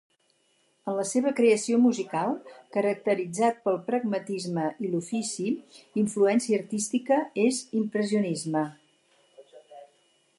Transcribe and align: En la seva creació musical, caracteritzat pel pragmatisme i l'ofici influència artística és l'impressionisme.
En 0.91 0.95
la 0.99 1.03
seva 1.07 1.31
creació 1.39 1.75
musical, 1.81 2.31
caracteritzat 2.77 3.61
pel 3.67 3.77
pragmatisme 3.89 4.63
i 4.87 4.89
l'ofici 4.95 5.47
influència 6.05 6.61
artística 6.63 7.23
és 7.47 7.61
l'impressionisme. 7.77 8.67